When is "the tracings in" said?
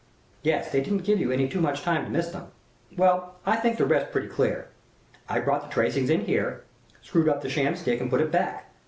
5.61-6.21